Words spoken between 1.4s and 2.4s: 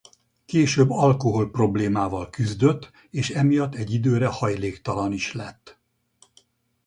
problémával